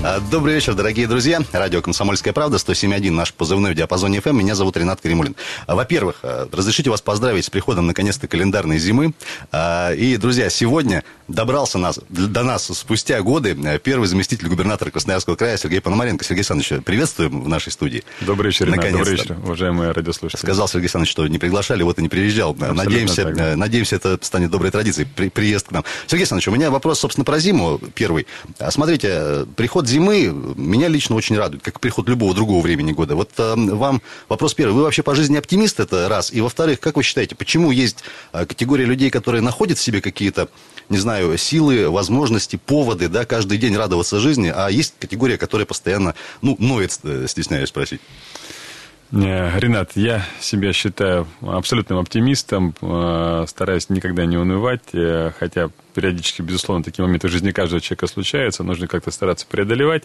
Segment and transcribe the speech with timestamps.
[0.00, 1.40] А, добрый вечер, дорогие друзья.
[1.52, 4.34] Радио «Комсомольская правда», 107.1, наш позывной в диапазоне FM.
[4.34, 5.34] Меня зовут Ренат Каримулин.
[5.66, 9.12] А, во-первых, а, разрешите вас поздравить с приходом, наконец-то, календарной зимы.
[9.52, 15.80] И, друзья, сегодня добрался нас, до нас спустя годы первый заместитель губернатора Красноярского края Сергей
[15.80, 16.24] Пономаренко.
[16.24, 18.04] Сергей Александрович, приветствуем в нашей студии.
[18.20, 18.92] Добрый вечер, Ренат.
[18.92, 20.40] Добрый вечер, уважаемые радиослушатели.
[20.40, 22.54] Сказал Сергей Александрович, что не приглашали, вот и не приезжал.
[22.54, 25.84] надеемся, надеемся, это станет доброй традицией, при, приезд к нам.
[26.06, 28.28] Сергей Александрович, у меня вопрос, собственно, про зиму первый.
[28.70, 33.16] Смотрите, приход зимы меня лично очень радует, как приход любого другого времени года.
[33.16, 34.74] Вот э, вам вопрос первый.
[34.74, 36.32] Вы вообще по жизни оптимист, это раз.
[36.32, 40.48] И во-вторых, как вы считаете, почему есть э, категория людей, которые находят в себе какие-то,
[40.88, 46.14] не знаю, силы, возможности, поводы, да, каждый день радоваться жизни, а есть категория, которая постоянно,
[46.42, 48.00] ну, ноет, э, стесняюсь спросить.
[49.10, 56.42] Э, Ренат, я себя считаю абсолютным оптимистом, э, стараюсь никогда не унывать, э, хотя периодически,
[56.42, 60.04] безусловно, такие моменты в жизни каждого человека случаются, нужно как-то стараться преодолевать.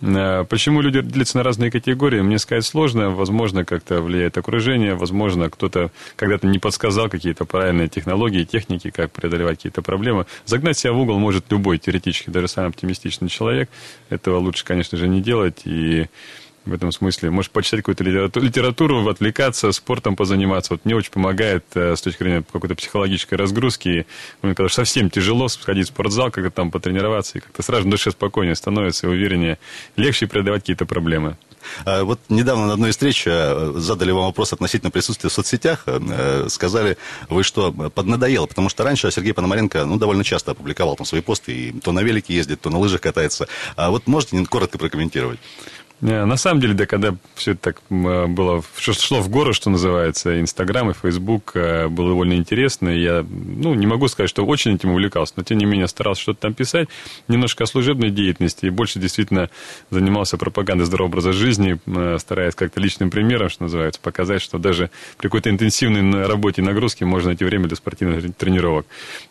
[0.00, 5.90] Почему люди делятся на разные категории, мне сказать сложно, возможно, как-то влияет окружение, возможно, кто-то
[6.14, 10.26] когда-то не подсказал какие-то правильные технологии, техники, как преодолевать какие-то проблемы.
[10.44, 13.68] Загнать себя в угол может любой, теоретически, даже самый оптимистичный человек.
[14.10, 16.06] Этого лучше, конечно же, не делать, и
[16.64, 17.30] в этом смысле.
[17.30, 20.74] Можешь почитать какую-то литературу, отвлекаться, спортом позаниматься.
[20.74, 24.06] Вот мне очень помогает э, с точки зрения какой-то психологической разгрузки.
[24.42, 28.54] Мне когда совсем тяжело сходить в спортзал, как-то там потренироваться, и как-то сразу душе спокойнее
[28.54, 29.58] становится, и увереннее,
[29.96, 31.36] легче преодолевать какие-то проблемы.
[31.84, 35.84] А, вот недавно на одной из встреч э, задали вам вопрос относительно присутствия в соцсетях.
[35.86, 36.96] Э, сказали
[37.28, 41.52] вы, что поднадоело, потому что раньше Сергей Пономаренко ну, довольно часто опубликовал там свои посты,
[41.52, 43.48] и то на велике ездит, то на лыжах катается.
[43.76, 45.38] А вот можете коротко прокомментировать?
[46.02, 50.40] На самом деле, да, когда все это так э, было, шло в гору, что называется,
[50.40, 52.88] Инстаграм и Фейсбук э, было довольно интересно.
[52.88, 56.40] Я, ну, не могу сказать, что очень этим увлекался, но, тем не менее, старался что-то
[56.40, 56.88] там писать.
[57.28, 59.48] Немножко о служебной деятельности и больше действительно
[59.90, 64.90] занимался пропагандой здорового образа жизни, э, стараясь как-то личным примером, что называется, показать, что даже
[65.18, 68.86] при какой-то интенсивной работе и нагрузке можно найти время для спортивных тренировок.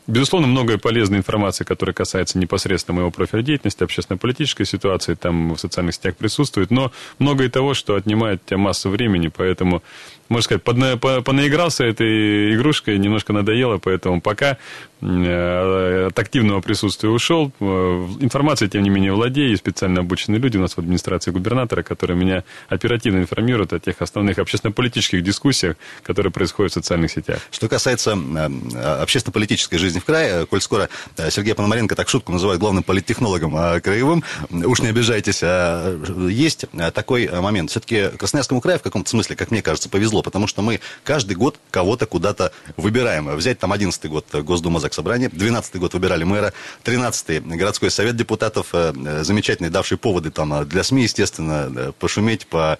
[0.07, 5.95] Безусловно, многое полезной информации, которая касается непосредственно моего профиля деятельности, общественно-политической ситуации, там в социальных
[5.95, 9.81] сетях присутствует присутствует, но многое того, что отнимает у тебя массу времени, поэтому
[10.29, 14.57] можно сказать, подна, по, понаигрался этой игрушкой, немножко надоело, поэтому пока
[15.01, 17.51] от активного присутствия ушел.
[17.59, 19.57] Э, информацией, тем не менее, владею.
[19.57, 24.39] Специально обученные люди у нас в администрации губернатора, которые меня оперативно информируют о тех основных
[24.39, 27.39] общественно-политических дискуссиях, которые происходят в социальных сетях.
[27.51, 30.89] Что касается э, общественно-политической жизни в крае, коль скоро
[31.29, 37.71] Сергей Пономаренко так шутку называют главным политтехнологом краевым, уж не обижайтесь, а есть такой момент.
[37.71, 41.59] Все-таки Красноярскому краю в каком-то смысле, как мне кажется, повезло потому что мы каждый год
[41.71, 43.27] кого-то куда-то выбираем.
[43.35, 46.51] Взять там 11 год Госдума Заксобрания, 12 год выбирали мэра,
[46.83, 52.45] 13 городской совет депутатов, э, замечательный, давший поводы там э, для СМИ, естественно, э, пошуметь,
[52.45, 52.77] по,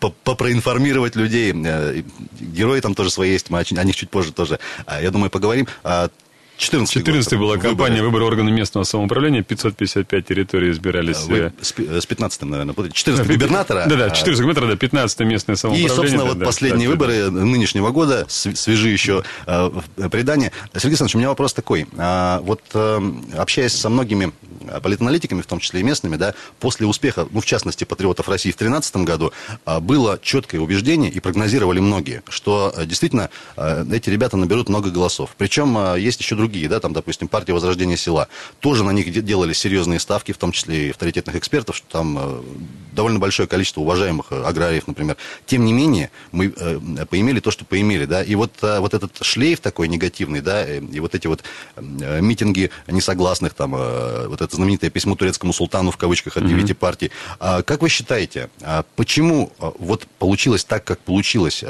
[0.00, 1.52] по, по проинформировать людей.
[2.40, 4.58] Герои там тоже свои есть, мы о них чуть позже тоже,
[5.00, 5.68] я думаю, поговорим.
[6.60, 11.24] 14 14 была кампания выбора органов местного самоуправления, 555 территорий избирались.
[11.24, 13.86] Вы э, с, с 15 наверное, 14 губернатора.
[13.88, 15.92] Да, да, 14 губернатора, да, 15 местное самоуправление.
[15.92, 17.30] И, собственно, да, вот да, последние да, выборы да.
[17.30, 19.70] нынешнего года, свежи еще э,
[20.12, 20.52] предания.
[20.74, 21.86] Сергей Александрович, у меня вопрос такой.
[21.96, 23.00] А, вот э,
[23.38, 24.30] общаясь со многими
[24.82, 28.58] политаналитиками, в том числе и местными, да, после успеха, ну, в частности, патриотов России в
[28.58, 29.32] 2013 году,
[29.64, 35.30] а, было четкое убеждение, и прогнозировали многие, что действительно эти ребята наберут много голосов.
[35.38, 38.26] Причем есть еще другие другие, да, там, допустим, партия Возрождения села,
[38.58, 42.42] тоже на них делали серьезные ставки, в том числе и авторитетных экспертов, что там э,
[42.92, 45.16] довольно большое количество уважаемых э, аграриев, например.
[45.46, 49.60] Тем не менее, мы э, поимели то, что поимели, да, и вот, вот этот шлейф
[49.60, 51.44] такой негативный, да, и вот эти вот
[51.80, 56.76] митинги несогласных, там, вот это знаменитое письмо турецкому султану, в кавычках, от девяти mm-hmm.
[56.76, 57.10] партий.
[57.38, 61.62] А, как вы считаете, а почему вот получилось так, как получилось?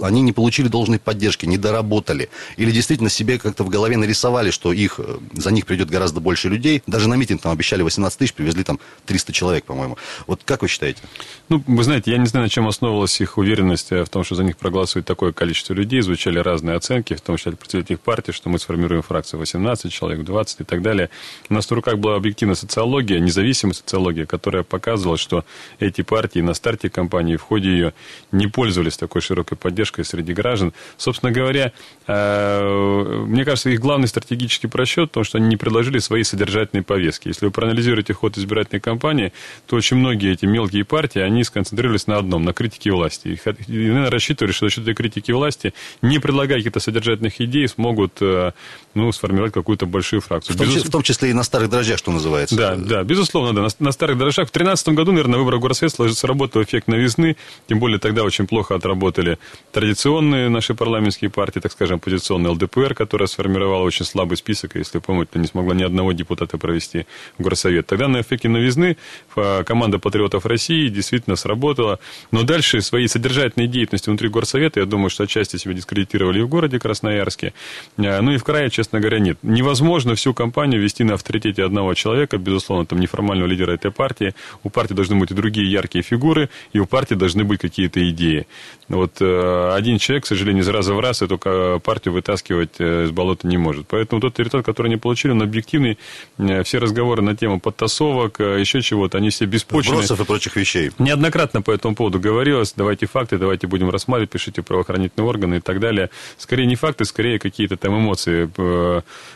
[0.00, 2.30] Они не получили должной поддержки, не доработали?
[2.56, 6.20] Или действительно себе как-то в голове нарисовали рисовали, что их, э, за них придет гораздо
[6.20, 6.82] больше людей.
[6.86, 9.96] Даже на митинг там обещали 18 тысяч, привезли там 300 человек, по-моему.
[10.28, 11.00] Вот как вы считаете?
[11.48, 14.44] Ну, вы знаете, я не знаю, на чем основывалась их уверенность в том, что за
[14.44, 16.02] них проголосует такое количество людей.
[16.02, 20.24] Звучали разные оценки, в том числе от представителей партии, что мы сформируем фракцию 18 человек,
[20.24, 21.10] 20 и так далее.
[21.50, 25.44] У нас в руках была объективная социология, независимая социология, которая показывала, что
[25.80, 27.92] эти партии на старте кампании, в ходе ее,
[28.30, 30.72] не пользовались такой широкой поддержкой среди граждан.
[30.96, 31.72] Собственно говоря,
[32.06, 36.82] э, мне кажется, их главный стратегический просчет в том, что они не предложили свои содержательные
[36.82, 37.28] повестки.
[37.28, 39.32] Если вы проанализируете ход избирательной кампании,
[39.66, 43.28] то очень многие эти мелкие партии, они сконцентрировались на одном, на критике власти.
[43.68, 45.72] И, наверное, рассчитывали, что за счет этой критики власти,
[46.02, 48.52] не предлагая каких-то содержательных идей, смогут э,
[48.94, 50.54] ну, сформировать какую-то большую фракцию.
[50.54, 50.84] В том, Безус...
[50.84, 52.56] в том числе и на старых дрожжах, что называется.
[52.56, 53.62] Да, да, безусловно, да.
[53.62, 54.48] На, на старых дрожжах.
[54.48, 57.36] В 2013 году, наверное, на выборах горсвет сработал эффект новизны,
[57.68, 59.38] тем более тогда очень плохо отработали
[59.72, 65.38] традиционные наши парламентские партии, так скажем, оппозиционный ЛДПР, которая сформировала очень слабый список, если помните,
[65.38, 67.06] не смогла ни одного депутата провести
[67.38, 67.86] в горсовет.
[67.86, 68.96] Тогда на эффекте новизны
[69.36, 71.98] а, команда патриотов России действительно сработала,
[72.30, 76.48] но дальше своей содержательной деятельности внутри горсовета, я думаю, что отчасти себя дискредитировали и в
[76.48, 77.52] городе Красноярске,
[77.98, 79.38] а, ну и в крае, честно говоря, нет.
[79.42, 84.34] Невозможно всю кампанию вести на авторитете одного человека, безусловно, там неформального лидера этой партии.
[84.64, 88.46] У партии должны быть и другие яркие фигуры, и у партии должны быть какие-то идеи.
[88.88, 93.10] Вот э, один человек, к сожалению, из раза в раз эту партию вытаскивать э, из
[93.10, 93.81] болота не может.
[93.88, 95.98] Поэтому тот результат, который они получили, он объективный.
[96.38, 100.02] Э, все разговоры на тему подтасовок, еще чего-то, они все беспочвенные.
[100.02, 100.90] Сбросов и прочих вещей.
[100.98, 102.72] Неоднократно по этому поводу говорилось.
[102.76, 106.10] Давайте факты, давайте будем рассматривать, пишите правоохранительные органы и так далее.
[106.38, 108.50] Скорее не факты, скорее какие-то там эмоции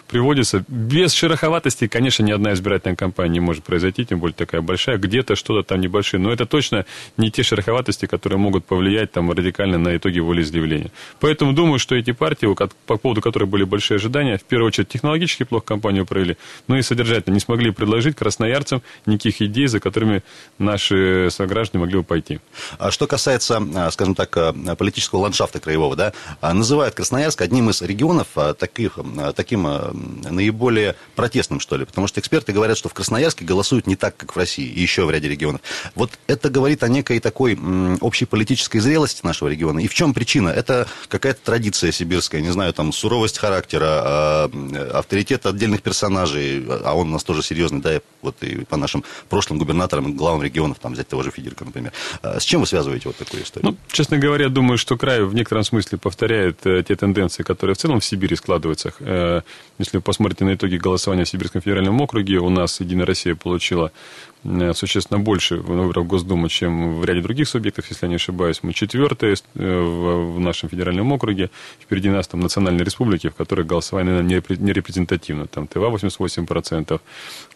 [0.08, 0.64] приводятся.
[0.68, 4.98] Без шероховатости, конечно, ни одна избирательная кампания не может произойти, тем более такая большая.
[4.98, 6.22] Где-то что-то там небольшое.
[6.22, 10.90] Но это точно не те шероховатости, которые могут повлиять там радикально на итоги волеизъявления.
[11.20, 12.48] Поэтому думаю, что эти партии,
[12.86, 16.36] по поводу которых были большие ожидания, в первую очередь технологически плохо компанию провели,
[16.68, 20.22] но и содержательно не смогли предложить красноярцам никаких идей, за которыми
[20.58, 22.40] наши сограждане могли бы пойти.
[22.78, 27.70] А что касается, а, скажем так, а, политического ландшафта краевого, да, а, называют Красноярск одним
[27.70, 28.28] из регионов
[28.58, 28.98] таких,
[29.34, 29.66] таким
[30.30, 34.34] наиболее протестным, что ли, потому что эксперты говорят, что в Красноярске голосуют не так, как
[34.34, 35.60] в России и еще в ряде регионов.
[35.94, 37.58] Вот это говорит о некой такой
[38.00, 39.80] общей политической зрелости нашего региона.
[39.80, 40.48] И в чем причина?
[40.48, 44.02] Это какая-то традиция сибирская, не знаю, там, суровость характера,
[44.92, 49.58] авторитет отдельных персонажей, а он у нас тоже серьезный, да, вот и по нашим прошлым
[49.58, 51.92] губернаторам главам регионов, там, взять того же Федерика, например.
[52.22, 53.70] С чем вы связываете вот такую историю?
[53.70, 57.78] Ну, честно говоря, думаю, что край в некотором смысле повторяет э, те тенденции, которые в
[57.78, 58.92] целом в Сибири складываются.
[59.00, 59.42] Э,
[59.78, 63.92] если вы посмотрите на итоги голосования в Сибирском федеральном округе, у нас Единая Россия получила
[64.35, 64.35] Э,
[64.74, 68.60] существенно больше выборов Госдумы, чем в ряде других субъектов, если я не ошибаюсь.
[68.62, 71.50] Мы четвертые э, в нашем федеральном округе.
[71.80, 75.46] Впереди нас там национальные республики, в которых голосование, наверное, не репрезентативно.
[75.46, 77.00] Там Тыва 88%,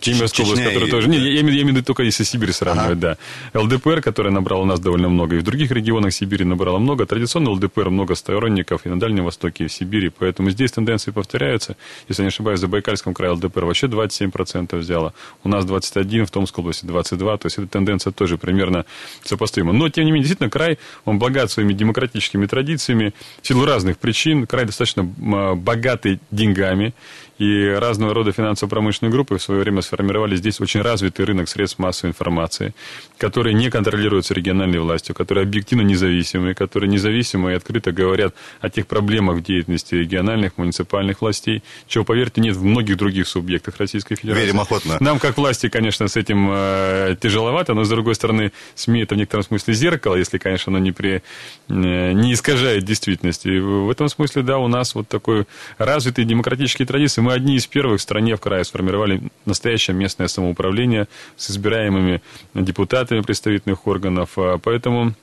[0.01, 1.09] Кемеровская область, которая тоже...
[1.09, 3.19] Не, я, я имею в виду только если Сибирь сравнивать, ага.
[3.53, 3.61] да.
[3.61, 7.07] ЛДПР, которая набрала у нас довольно много, и в других регионах Сибири набрала много.
[7.07, 10.11] Традиционно ЛДПР много сторонников и на Дальнем Востоке, и в Сибири.
[10.11, 11.77] Поэтому здесь тенденции повторяются.
[12.09, 15.13] Если я не ошибаюсь, в Забайкальском крае ЛДПР вообще 27% взяла.
[15.45, 18.85] У нас 21% в Томской области 22, то есть эта тенденция тоже примерно
[19.23, 19.73] сопоставима.
[19.73, 24.47] Но, тем не менее, действительно, край, он богат своими демократическими традициями, в силу разных причин,
[24.47, 26.95] край достаточно богатый деньгами,
[27.41, 32.11] и разного рода финансово-промышленные группы в свое время сформировали здесь очень развитый рынок средств массовой
[32.11, 32.75] информации,
[33.17, 38.87] которые не контролируются региональной властью, которые объективно независимые, которые независимо и открыто говорят о тех
[38.87, 44.45] проблемах в деятельности региональных, муниципальных властей, чего, поверьте, нет в многих других субъектах Российской Федерации.
[44.45, 44.99] Верим охотно.
[45.01, 49.19] Нам, как власти, конечно, с этим э, тяжеловато, но, с другой стороны, СМИ это в
[49.19, 51.23] некотором смысле зеркало, если, конечно, оно не, при,
[51.71, 53.49] э, не искажает действительности.
[53.49, 55.47] И в этом смысле, да, у нас вот такой
[55.79, 57.23] развитый демократический традиции.
[57.23, 62.23] Мы одни из первых в стране в крае сформировали настоящее местное самоуправление с избираемыми
[62.55, 64.31] депутатами представительных органов.
[64.37, 65.15] А поэтому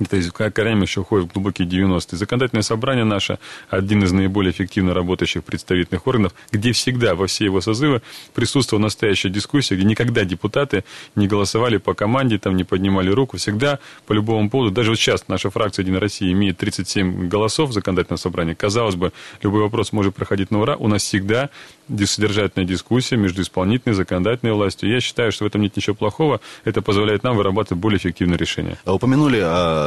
[0.00, 2.18] это из корнями еще уходит в глубокие 90-е.
[2.18, 3.38] Законодательное собрание наше
[3.68, 8.02] один из наиболее эффективно работающих представительных органов, где всегда во все его созывы
[8.34, 10.84] присутствовала настоящая дискуссия, где никогда депутаты
[11.14, 14.70] не голосовали по команде, там не поднимали руку, всегда по любому поводу.
[14.70, 18.54] Даже вот сейчас наша фракция «Единая Россия» имеет 37 голосов в законодательном собрании.
[18.54, 19.12] Казалось бы,
[19.42, 20.76] любой вопрос может проходить на ура.
[20.76, 21.50] У нас всегда
[21.88, 24.90] содержательная дискуссия между исполнительной и законодательной властью.
[24.90, 26.40] Я считаю, что в этом нет ничего плохого.
[26.64, 28.76] Это позволяет нам вырабатывать более эффективные решения.
[28.84, 29.85] А упомянули э,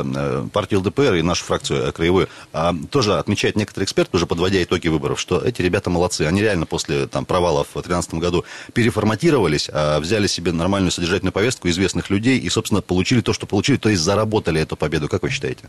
[0.51, 2.29] партию ЛДПР и нашу фракцию э, краевую.
[2.53, 6.23] А, тоже отмечает некоторые эксперты, уже подводя итоги выборов, что эти ребята молодцы.
[6.23, 11.69] Они реально после там, провалов в 2013 году переформатировались, а, взяли себе нормальную содержательную повестку
[11.69, 15.07] известных людей и, собственно, получили то, что получили, то есть заработали эту победу.
[15.07, 15.63] Как вы считаете?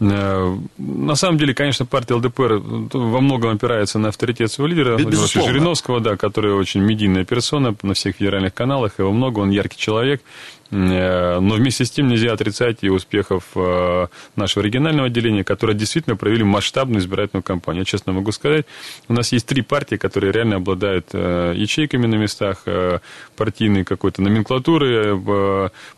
[0.00, 2.60] Э, на самом деле, конечно, партия ЛДПР
[2.92, 8.16] во многом опирается на авторитет своего лидера, Жириновского, да, который очень медийная персона на всех
[8.16, 10.22] федеральных каналах, его много, он яркий человек.
[10.70, 13.44] Но вместе с тем нельзя отрицать и успехов
[14.36, 17.80] нашего регионального отделения, которое действительно провели масштабную избирательную кампанию.
[17.80, 18.66] Я честно могу сказать,
[19.08, 22.64] у нас есть три партии, которые реально обладают ячейками на местах,
[23.36, 25.20] партийной какой-то номенклатуры,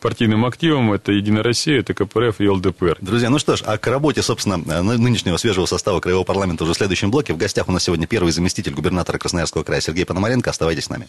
[0.00, 0.92] партийным активом.
[0.92, 2.96] Это «Единая Россия», это КПРФ и ЛДПР.
[3.00, 6.76] Друзья, ну что ж, а к работе, собственно, нынешнего свежего состава Краевого парламента уже в
[6.76, 7.34] следующем блоке.
[7.34, 10.48] В гостях у нас сегодня первый заместитель губернатора Красноярского края Сергей Пономаренко.
[10.48, 11.08] Оставайтесь с нами.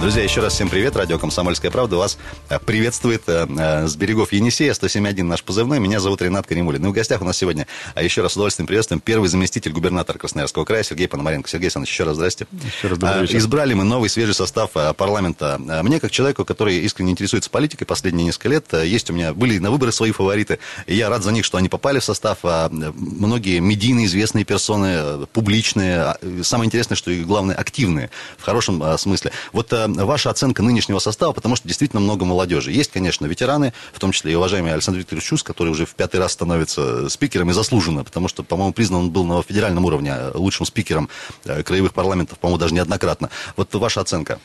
[0.00, 0.96] Друзья, еще раз всем привет.
[0.96, 2.16] Радио «Комсомольская правда» вас
[2.48, 5.78] э, приветствует э, э, с берегов Енисея, 107.1 наш позывной.
[5.78, 6.86] Меня зовут Ренат Каримулин.
[6.86, 10.16] И в гостях у нас сегодня, а еще раз с удовольствием приветствуем, первый заместитель губернатора
[10.16, 11.50] Красноярского края Сергей Пономаренко.
[11.50, 12.46] Сергей Александрович, еще раз здрасте.
[12.50, 13.36] Еще раз добрый вечер.
[13.36, 15.58] Избрали мы новый свежий состав парламента.
[15.58, 19.70] Мне, как человеку, который искренне интересуется политикой последние несколько лет, есть у меня, были на
[19.70, 20.60] выборы свои фавориты.
[20.86, 22.38] И я рад за них, что они попали в состав.
[22.44, 26.00] А, многие медийные известные персоны, публичные.
[26.00, 29.32] А, самое интересное, что и главное, активные в хорошем смысле.
[29.52, 32.72] Вот ваша оценка нынешнего состава, потому что действительно много молодежи.
[32.72, 36.20] Есть, конечно, ветераны, в том числе и уважаемый Александр Викторович Чус, который уже в пятый
[36.20, 40.66] раз становится спикером и заслуженно, потому что, по-моему, признан он был на федеральном уровне лучшим
[40.66, 41.08] спикером
[41.44, 43.30] э, краевых парламентов, по-моему, даже неоднократно.
[43.56, 44.40] Вот ваша оценка.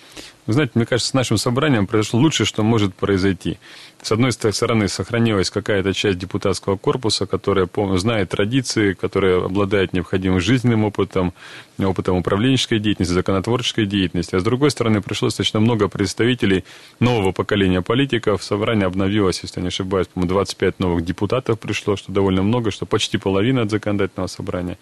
[0.47, 3.57] Вы знаете, мне кажется, с нашим собранием произошло лучшее, что может произойти.
[4.01, 10.85] С одной стороны, сохранилась какая-то часть депутатского корпуса, которая знает традиции, которая обладает необходимым жизненным
[10.85, 11.33] опытом,
[11.79, 14.35] опытом управленческой деятельности, законотворческой деятельности.
[14.35, 16.65] А с другой стороны, пришло достаточно много представителей
[16.99, 18.43] нового поколения политиков.
[18.43, 22.85] Собрание обновилось, если я не ошибаюсь, по-моему, 25 новых депутатов пришло, что довольно много, что
[22.85, 24.77] почти половина от законодательного собрания.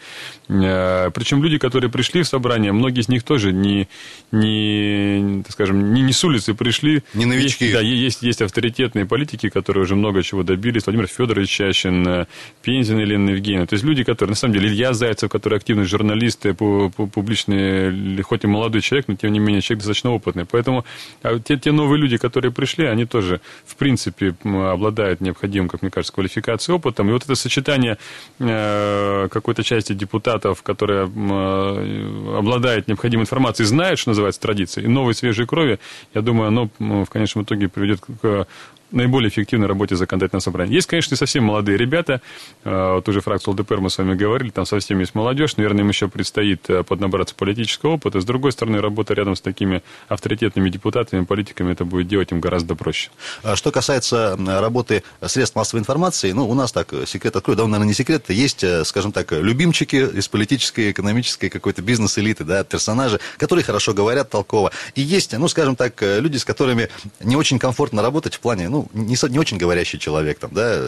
[0.50, 3.88] Э, Причем люди, которые пришли в собрание, многие из них тоже не,
[4.34, 7.04] не скажем, не, не с улицы пришли.
[7.14, 7.66] Не новички.
[7.66, 10.86] Есть, да, есть, есть авторитетные политики, которые уже много чего добились.
[10.86, 12.26] Владимир Федорович Чащин, э,
[12.62, 13.68] Пензин Елена Евгеньевна.
[13.68, 18.48] То есть люди, которые, на самом деле, Илья Зайцев, который активный журналист, публичный, хоть и
[18.48, 20.46] молодой человек, но тем не менее человек достаточно опытный.
[20.46, 20.86] Поэтому
[21.22, 25.92] а те, те новые люди, которые пришли, они тоже, в принципе, обладают необходимым, как мне
[25.92, 27.10] кажется, квалификацией, опытом.
[27.10, 27.98] И вот это сочетание
[28.40, 35.14] э, какой-то части депутатов, которые э, обладают необходимой информацией, знают, что называется традиция, и новой
[35.44, 35.80] свежей крови,
[36.14, 38.48] я думаю, оно в конечном итоге приведет к
[38.94, 40.74] наиболее эффективной работе законодательного собрания.
[40.74, 42.22] Есть, конечно, и совсем молодые ребята.
[42.64, 45.58] Э, вот уже фракцию ЛДПР мы с вами говорили, там совсем есть молодежь.
[45.58, 48.22] Наверное, им еще предстоит э, поднабраться политического опыта.
[48.22, 52.76] С другой стороны, работа рядом с такими авторитетными депутатами, политиками, это будет делать им гораздо
[52.76, 53.10] проще.
[53.42, 57.88] А что касается работы средств массовой информации, ну, у нас так, секрет открою, да, наверное,
[57.88, 63.66] не секрет, есть, э, скажем так, любимчики из политической, экономической какой-то бизнес-элиты, да, персонажи, которые
[63.66, 64.72] хорошо говорят толково.
[64.96, 68.83] И есть, ну, скажем так, люди, с которыми не очень комфортно работать в плане, ну,
[68.94, 70.80] не, не очень говорящий человек, там, да,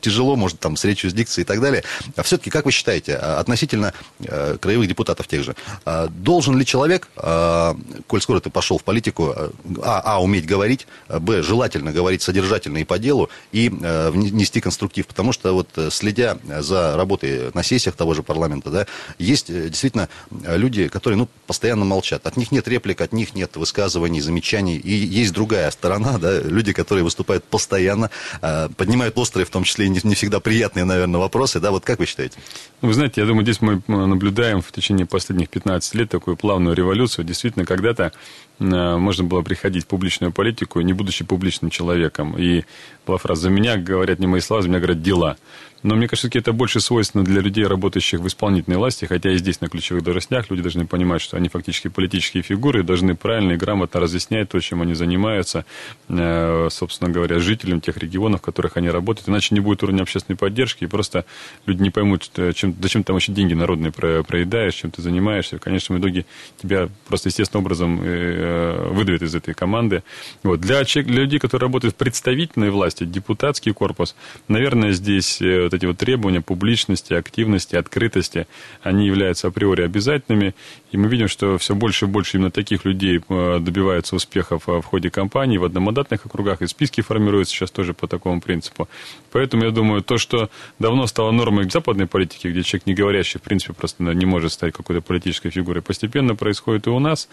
[0.00, 1.84] тяжело, может, там, с речью, с дикцией и так далее.
[2.16, 5.54] А все-таки, как вы считаете, а, относительно э, краевых депутатов тех же,
[5.84, 7.74] э, должен ли человек, э,
[8.06, 9.50] коль скоро ты пошел в политику, э,
[9.82, 15.06] а, а, уметь говорить, б, желательно говорить содержательно и по делу, и э, нести конструктив,
[15.06, 18.86] потому что вот э, следя за работой на сессиях того же парламента, да,
[19.18, 23.56] есть э, действительно люди, которые, ну, постоянно молчат, от них нет реплик, от них нет
[23.56, 28.10] высказываний, замечаний, и есть другая сторона, да, люди, которые выступают постоянно,
[28.42, 31.60] э, поднимают острые, в том числе не, не всегда приятные, наверное, вопросы.
[31.60, 32.38] Да, вот как вы считаете?
[32.82, 37.24] Вы знаете, я думаю, здесь мы наблюдаем в течение последних 15 лет такую плавную революцию.
[37.24, 38.12] Действительно, когда-то
[38.58, 42.36] можно было приходить в публичную политику, не будучи публичным человеком.
[42.36, 42.64] И
[43.06, 45.36] была фраза «За меня говорят не мои слова, за меня говорят дела».
[45.82, 49.60] Но мне кажется, это больше свойственно для людей, работающих в исполнительной власти, хотя и здесь
[49.60, 53.56] на ключевых должностях люди должны понимать, что они фактически политические фигуры и должны правильно и
[53.56, 55.64] грамотно разъяснять то, чем они занимаются,
[56.08, 59.28] э, собственно говоря, жителям тех регионов, в которых они работают.
[59.28, 61.24] Иначе не будет уровня общественной поддержки, и просто
[61.66, 65.58] люди не поймут, чем, зачем там вообще деньги народные проедаешь, чем ты занимаешься.
[65.58, 66.26] В конечном итоге
[66.60, 68.00] тебя просто естественным образом
[68.48, 70.02] э, выдавят из этой команды.
[70.42, 70.60] Вот.
[70.60, 74.14] Для, для людей, которые работают в представительной власти, депутатский корпус,
[74.48, 78.46] наверное, здесь э, вот эти вот требования публичности, активности, открытости,
[78.82, 80.54] они являются априори обязательными.
[80.92, 84.82] И мы видим, что все больше и больше именно таких людей э, добиваются успехов в
[84.82, 88.88] ходе кампании, в одномандатных округах, и списки формируются сейчас тоже по такому принципу.
[89.32, 93.38] Поэтому я думаю, то, что давно стало нормой в западной политике, где человек не говорящий,
[93.38, 97.28] в принципе, просто не может стать какой-то политической фигурой, постепенно происходит и у нас.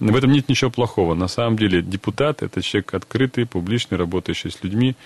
[0.00, 1.14] В этом нет ничего плохого.
[1.14, 4.96] На самом деле депутат– это человек открытый, публичный, работающий с людьми,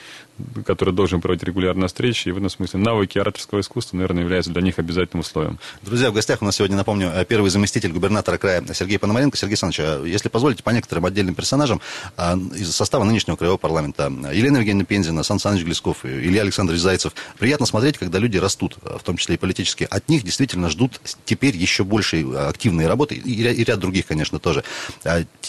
[0.64, 2.28] который должен проводить регулярно встречи.
[2.28, 5.58] И в этом смысле навыки ораторского искусства, наверное, являются для них обязательным условием.
[5.82, 9.36] Друзья, в гостях у нас сегодня, напомню, первый заместитель губернатора края Сергей Пономаренко.
[9.36, 11.80] Сергей Александрович, а если позволите, по некоторым отдельным персонажам
[12.16, 14.10] а, из состава нынешнего краевого парламента.
[14.32, 17.12] Елена Евгеньевна Пензина, Сан Саныч Глесков, Илья Александрович Зайцев.
[17.38, 19.86] Приятно смотреть, когда люди растут, в том числе и политически.
[19.90, 24.64] От них действительно ждут теперь еще большей активной работы, и ряд других, конечно, тоже.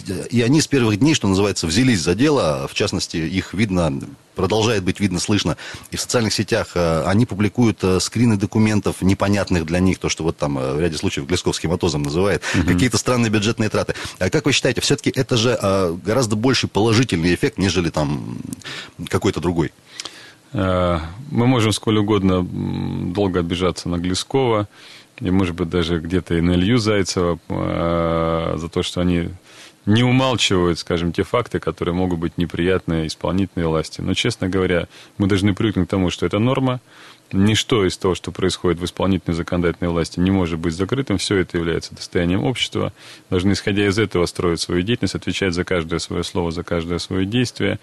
[0.10, 3.92] А, и они с первых дней, что называется, взялись за дело, в частности, их видно
[4.36, 5.58] продолжает быть видно, слышно.
[5.92, 10.24] И в социальных сетях э, они публикуют э, скрины документов, непонятных для них, то, что
[10.24, 12.68] вот там э, в ряде случаев Глесков схематозом называет, угу.
[12.68, 13.94] какие-то странные бюджетные траты.
[14.20, 15.58] А как вы считаете, все-таки это же
[16.04, 18.38] гораздо больше положительный эффект, нежели там
[19.10, 19.72] какой-то другой?
[20.54, 24.68] Мы можем сколь угодно долго обижаться на Глескова,
[25.20, 27.40] и, может быть, даже где-то и на Илью Зайцева
[28.58, 29.30] за то, что они
[29.86, 34.02] не умалчивают, скажем, те факты, которые могут быть неприятны исполнительной власти.
[34.02, 34.88] Но, честно говоря,
[35.18, 36.80] мы должны привыкнуть к тому, что это норма,
[37.34, 41.18] Ничто из того, что происходит в исполнительной законодательной власти, не может быть закрытым.
[41.18, 42.94] Все это является достоянием общества.
[43.32, 47.26] Должны, исходя из этого, строить свою деятельность, отвечать за каждое свое слово, за каждое свое
[47.26, 47.80] действие.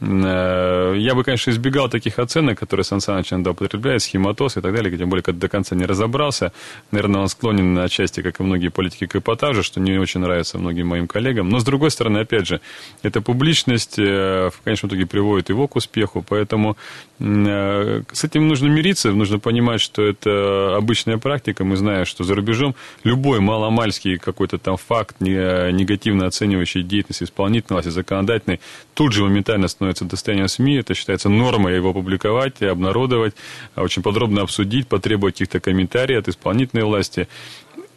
[0.00, 4.74] Э, я бы, конечно, избегал таких оценок, которые Сан Саныч иногда употребляет, схематоз и так
[4.74, 6.54] далее, тем более, когда до конца не разобрался.
[6.90, 10.56] Наверное, он склонен на отчасти, как и многие политики, к эпатажу, что не очень нравится
[10.56, 11.50] многим моим коллегам.
[11.50, 12.62] Но, с другой стороны, опять же,
[13.02, 16.78] эта публичность э, в конечном итоге приводит его к успеху, поэтому
[17.18, 21.64] э, с этим нужно мириться учиться, нужно понимать, что это обычная практика.
[21.64, 22.74] Мы знаем, что за рубежом
[23.04, 28.60] любой маломальский какой-то там факт, негативно оценивающий деятельность исполнительной власти, законодательной,
[28.94, 30.76] тут же моментально становится достоянием СМИ.
[30.76, 33.34] Это считается нормой его публиковать, обнародовать,
[33.76, 37.28] очень подробно обсудить, потребовать каких-то комментариев от исполнительной власти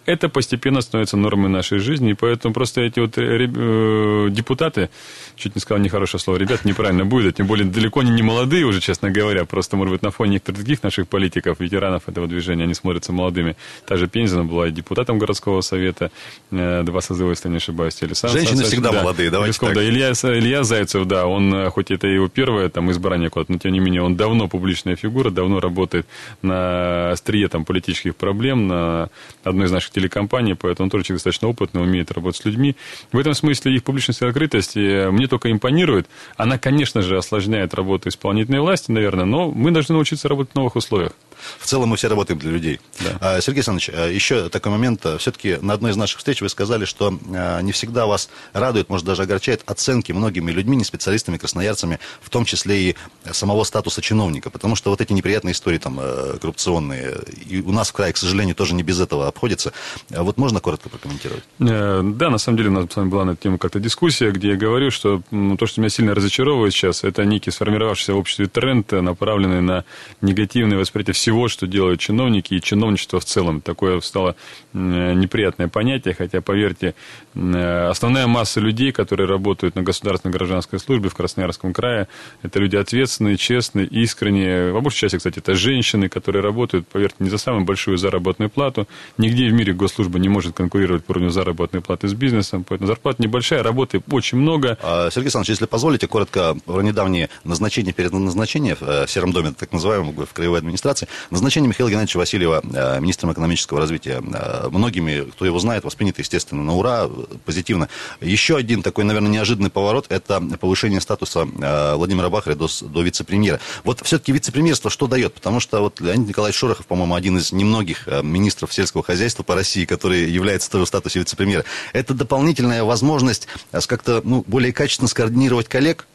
[0.08, 4.90] это постепенно становится нормой нашей жизни, и поэтому просто эти вот э, э, депутаты,
[5.36, 8.80] чуть не сказал нехорошее слово, ребят, неправильно будет, тем более далеко не, не молодые уже,
[8.80, 12.74] честно говоря, просто, может быть, на фоне некоторых других наших политиков, ветеранов этого движения, они
[12.74, 13.58] смотрятся молодыми.
[13.86, 16.10] Та же Пензина была и депутатом городского совета,
[16.52, 18.32] э, два созыва, если не ошибаюсь, или сам.
[18.32, 19.78] Женщины Сан, всегда да, молодые, давайте Лесков, так.
[19.78, 23.74] Да, Илья, Илья Зайцев, да, он, хоть это его первое там избрание куда-то, но тем
[23.74, 26.08] не менее, он давно публичная фигура, давно работает
[26.42, 29.10] на острие там политических проблем, на
[29.44, 32.76] одной из наших телекомпании, поэтому он тоже человек достаточно опытный, умеет работать с людьми.
[33.12, 36.08] В этом смысле их публичность и открытость э, мне только импонирует.
[36.36, 40.76] Она, конечно же, осложняет работу исполнительной власти, наверное, но мы должны научиться работать в новых
[40.76, 41.14] условиях.
[41.60, 42.80] В целом мы все работаем для людей.
[43.00, 43.18] Да.
[43.20, 45.06] А, Сергей Александрович, а, еще такой момент.
[45.20, 49.06] Все-таки на одной из наших встреч вы сказали, что а, не всегда вас радует, может,
[49.06, 52.96] даже огорчает оценки многими людьми, не специалистами, красноярцами, в том числе и
[53.32, 54.50] самого статуса чиновника.
[54.50, 56.00] Потому что вот эти неприятные истории там
[56.40, 57.18] коррупционные,
[57.48, 59.74] и у нас в крае, к сожалению, тоже не без этого обходится.
[60.10, 61.44] Вот можно коротко прокомментировать?
[61.60, 64.32] Э, да, на самом деле у нас с вами была на эту тему как-то дискуссия,
[64.32, 65.22] где я говорю, что
[65.58, 69.86] то, что меня сильно разочаровывает сейчас, это некий сформировавшийся в обществе тренд, направленный на
[70.22, 73.60] негативное восприятие всего всего, что делают чиновники и чиновничество в целом.
[73.60, 74.38] Такое стало
[74.74, 76.96] неприятное понятие, хотя, поверьте,
[77.34, 82.08] основная масса людей, которые работают на государственной гражданской службе в Красноярском крае,
[82.44, 84.72] это люди ответственные, честные, искренние.
[84.72, 88.88] По большей части, кстати, это женщины, которые работают, поверьте, не за самую большую заработную плату.
[89.18, 93.22] Нигде в мире госслужба не может конкурировать по уровню заработной платы с бизнесом, поэтому зарплата
[93.22, 94.78] небольшая, работы очень много.
[94.82, 99.54] А, Сергей Александрович, если позволите, коротко про недавнее назначение перед назначением в э, Сером доме,
[99.58, 101.10] так называемом, в краевой администрации.
[101.30, 106.64] Назначение Михаила Геннадьевича Васильева э, министром экономического развития э, многими, кто его знает, воспринято, естественно,
[106.64, 107.10] на ура,
[107.46, 107.90] позитивно.
[108.22, 113.60] Еще один такой, наверное, неожиданный поворот– это повышение статуса э, Владимира Бахаря до, до вице-премьера.
[113.84, 115.34] Вот все-таки вице-премьерство что дает?
[115.34, 119.86] Потому что вот Леонид Николаевич Шорохов, по-моему, один из немногих министров сельского хозяйства по России,
[119.86, 121.66] который является тоже в статусе вице-премьера.
[121.94, 126.08] Это дополнительная возможность как-то ну, более качественно скоординировать коллег,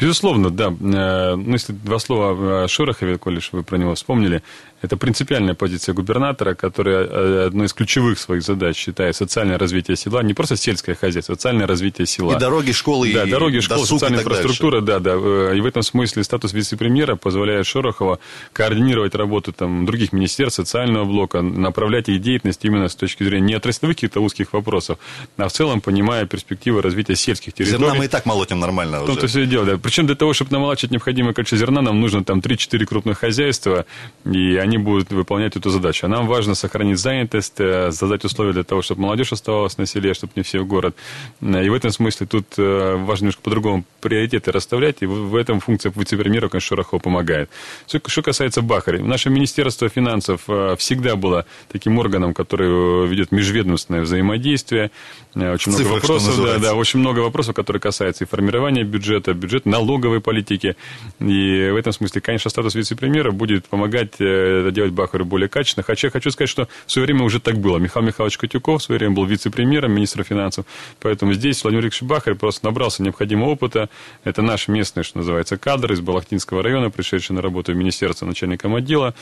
[0.00, 0.70] Безусловно, да.
[0.70, 4.42] Ну, если два слова о Шорохове, коли вы про него вспомнили,
[4.82, 10.22] это принципиальная позиция губернатора, которая э, одной из ключевых своих задач считает социальное развитие села,
[10.22, 12.36] не просто сельское хозяйство, социальное развитие села.
[12.36, 15.04] И дороги, школы, да, и дороги, школы, социальная инфраструктура, дальше.
[15.04, 15.20] да, да.
[15.52, 18.20] Э, и в этом смысле статус вице-премьера позволяет Шорохова
[18.52, 23.54] координировать работу там, других министерств, социального блока, направлять их деятельность именно с точки зрения не
[23.54, 24.98] отраслевых каких-то узких вопросов,
[25.36, 27.78] а в целом понимая перспективы развития сельских территорий.
[27.78, 29.16] Зерна мы и так молотим нормально уже.
[29.16, 29.78] То все дело, да.
[29.78, 33.84] Причем для того, чтобы намолачивать необходимое количество зерна, нам нужно там 3-4 крупных хозяйства,
[34.24, 36.06] и они они будут выполнять эту задачу.
[36.06, 40.14] А нам важно сохранить занятость, э, создать условия для того, чтобы молодежь оставалась на селе,
[40.14, 40.94] чтобы не все в город.
[41.40, 45.92] И в этом смысле тут э, важно немножко по-другому приоритеты расставлять, и в этом функция
[45.94, 47.50] вице-премьера, конечно, Шорохова помогает.
[47.86, 54.92] Что касается Бахари, наше Министерство финансов э, всегда было таким органом, который ведет межведомственное взаимодействие.
[55.34, 60.20] Очень много вопросов, да, да, очень много вопросов, которые касаются и формирования бюджета, бюджет налоговой
[60.20, 60.76] политики.
[61.18, 64.20] И в этом смысле, конечно, статус вице-премьера будет помогать
[64.70, 65.84] делать Бахарю более качественно.
[65.84, 67.78] Хотя хочу сказать, что в свое время уже так было.
[67.78, 70.66] Михаил Михайлович Котюков в свое время был вице-премьером, министром финансов.
[71.00, 73.88] Поэтому здесь Владимир Ильич Бахарь просто набрался необходимого опыта.
[74.24, 78.74] Это наш местный, что называется, кадр из Балахтинского района, пришедший на работу в министерство начальником
[78.74, 79.14] отдела,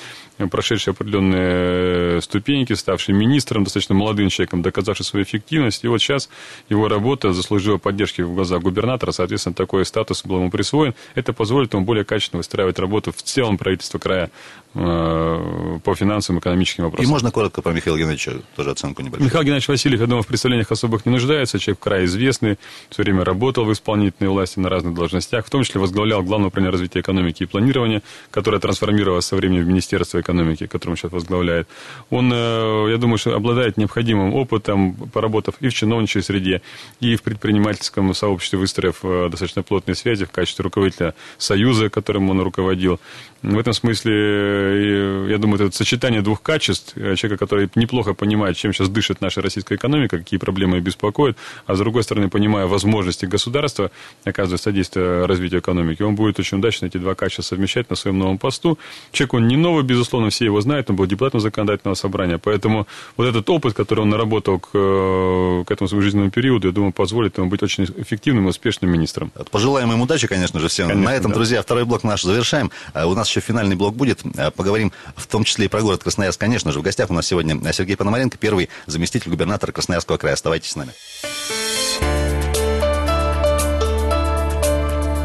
[0.51, 5.85] прошедший определенные ступеньки, ставший министром, достаточно молодым человеком, доказавший свою эффективность.
[5.85, 6.29] И вот сейчас
[6.68, 10.94] его работа заслужила поддержки в глазах губернатора, соответственно, такой статус был ему присвоен.
[11.14, 14.31] Это позволит ему более качественно выстраивать работу в целом правительства края
[14.68, 17.07] э, по финансовым и экономическим вопросам.
[17.07, 19.27] И можно коротко про Михаила Геннадьевича тоже оценку небольшую?
[19.27, 21.59] Михаил Геннадьевич Васильев, я думаю, в представлениях особых не нуждается.
[21.59, 25.64] Человек в крае известный, все время работал в исполнительной власти на разных должностях, в том
[25.64, 30.67] числе возглавлял Главное управление развития экономики и планирования, которое трансформировалось со временем в Министерство экономики,
[30.67, 31.67] которое он сейчас возглавляет.
[32.11, 36.61] Он, э, я думаю, что обладает необходимым опытом, поработав и в чиновничьей среде,
[37.01, 42.41] и в предпринимательском сообществе, выстроив э, достаточно плотные связи в качестве руководителя Союза, которым он
[42.43, 43.01] руководил.
[43.43, 46.93] В этом смысле, э, я думаю, это сочетание двух качеств.
[46.97, 51.75] Э, человека, который неплохо понимает, чем сейчас дышит наша российская экономика, какие проблемы беспокоят, а
[51.75, 53.91] с другой стороны, понимая возможности государства,
[54.25, 58.39] оказывая содействие развитию экономики, он будет очень удачно эти два качества совмещать на своем новом
[58.39, 58.79] посту.
[59.13, 63.27] Человек, он не новый, безусловно, все его знают, он был депутатом законодательного собрания, поэтому вот
[63.27, 67.39] этот опыт, который он наработал к, э, к этому своему жизненному периоду, я думаю, позволит
[67.39, 69.33] ему быть очень эффективным и успешным министром.
[69.51, 70.89] Пожелаем им удачи, конечно же, всем.
[70.89, 71.37] Конечно, на этом, да.
[71.37, 72.71] друзья, второй блок наш завершаем.
[72.95, 74.21] У нас еще финальный блок будет.
[74.51, 76.81] Поговорим в том числе и про город Красноярск, конечно же.
[76.81, 80.35] В гостях у нас сегодня Сергей Пономаренко, первый заместитель губернатора Красноярского края.
[80.35, 80.93] Оставайтесь с нами.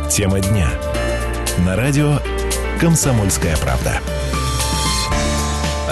[0.10, 0.70] Тема дня.
[1.66, 2.20] На радио
[2.80, 4.02] «Комсомольская правда».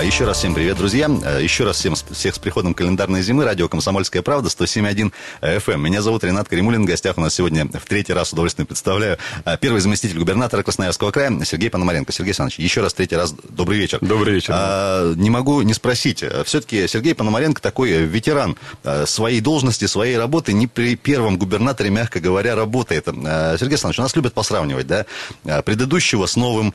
[0.02, 1.08] А еще раз всем привет, друзья.
[1.24, 3.46] А еще раз всем всех с приходом календарной зимы.
[3.46, 5.12] Радио «Комсомольская правда», 107.1
[5.44, 5.78] FM.
[5.78, 6.86] Меня зовут Ренат Каримулин.
[6.86, 11.12] В гостях у нас сегодня в третий раз удовольственно представляю а, первый заместитель губернатора Красноярского
[11.12, 12.12] края Сергей Пономаренко.
[12.12, 14.00] Сергей Александрович, еще раз третий раз добрый вечер.
[14.02, 14.56] Добрый вечер.
[14.58, 16.26] А, не могу не спросить.
[16.46, 18.58] Все-таки Сергей Пономаренко такой ветеран
[19.06, 20.52] своей должности, своей работы.
[20.52, 23.06] Не при первом губернаторе, мягко говоря, работает.
[23.06, 25.06] Сергей Александрович, у нас любят посравнивать, да?
[25.62, 26.74] Предыдущего с новым.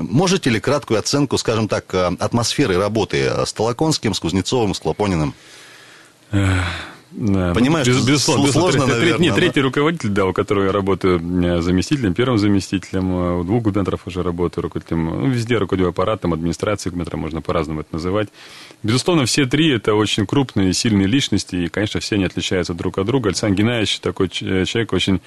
[0.00, 5.34] Можете ли краткую оценку, скажем так, атмосферы сферой работы с Толоконским, с Кузнецовым, с Клопониным?
[7.12, 8.94] Да, Понимаешь, без, безусловно, сложно, безусловно.
[8.94, 9.40] Наверное, нет, да?
[9.40, 14.06] третий руководитель, да, у которого я работаю э, заместителем, первым заместителем, э, у двух губернаторов
[14.06, 18.28] уже работаю руководителем, ну, везде руководю аппаратом, администрацией губернатора, можно по-разному это называть.
[18.82, 23.06] Безусловно, все три это очень крупные, сильные личности, и, конечно, все они отличаются друг от
[23.06, 23.28] друга.
[23.28, 25.20] Александр Геннадьевич такой э, человек очень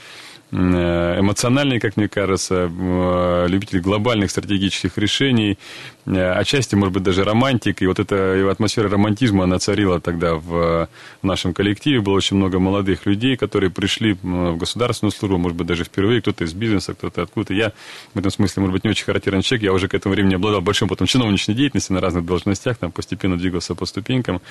[0.51, 7.23] Э, эмоциональный, как мне кажется, э, любитель глобальных стратегических решений, э, отчасти, может быть, даже
[7.23, 7.81] романтик.
[7.81, 10.89] И вот эта атмосфера романтизма, она царила тогда в
[11.21, 12.01] нашем коллективе.
[12.01, 16.43] Было очень много молодых людей, которые пришли в государственную службу, может быть, даже впервые, кто-то
[16.43, 17.53] из бизнеса, кто-то откуда-то.
[17.53, 17.73] Я
[18.13, 19.63] в этом смысле, может быть, не очень характерный человек.
[19.63, 23.37] Я уже к этому времени обладал большим потом чиновничной деятельности на разных должностях, там постепенно
[23.37, 24.41] двигался по ступенькам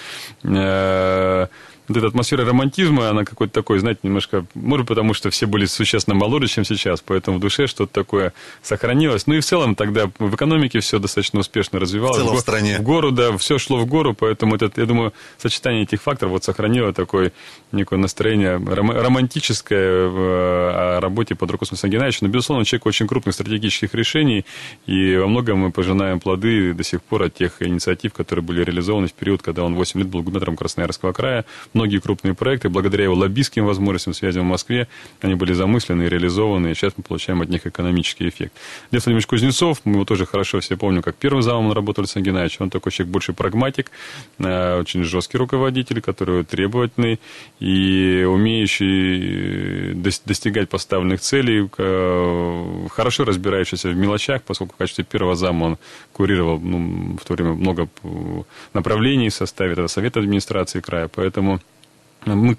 [1.89, 6.15] вот эта атмосфера романтизма, она какой-то такой, знаете, немножко, может, потому что все были существенно
[6.15, 9.27] моложе, чем сейчас, поэтому в душе что-то такое сохранилось.
[9.27, 12.19] Ну и в целом тогда в экономике все достаточно успешно развивалось.
[12.19, 12.79] В целом в, стране.
[12.79, 16.45] В гору, да, все шло в гору, поэтому этот, я думаю, сочетание этих факторов вот
[16.45, 17.33] сохранило такое
[17.73, 22.25] некое настроение ром- романтическое в, о работе под руководством Геннадьевича.
[22.25, 24.45] Но, безусловно, человек очень крупных стратегических решений,
[24.87, 29.09] и во многом мы пожинаем плоды до сих пор от тех инициатив, которые были реализованы
[29.09, 33.15] в период, когда он 8 лет был губернатором Красноярского края многие крупные проекты, благодаря его
[33.15, 34.89] лоббистским возможностям, связям в Москве,
[35.21, 38.53] они были замыслены и реализованы, и сейчас мы получаем от них экономический эффект.
[38.91, 42.61] Лев Владимирович Кузнецов, мы его тоже хорошо все помним, как первым замом работал Александр Геннадьевич,
[42.61, 43.91] он такой человек больше прагматик,
[44.39, 47.19] э, очень жесткий руководитель, который требовательный
[47.61, 49.95] и умеющий э,
[50.27, 55.79] достигать поставленных целей, э, хорошо разбирающийся в мелочах, поскольку в качестве первого зама он
[56.13, 57.89] курировал ну, в то время много
[58.75, 61.61] направлений в составе Совета администрации края, поэтому
[62.35, 62.57] мы